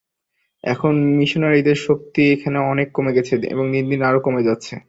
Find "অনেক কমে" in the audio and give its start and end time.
2.71-3.15